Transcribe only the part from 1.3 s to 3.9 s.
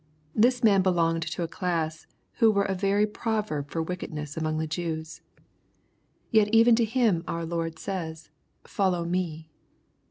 a class who were a very proverb for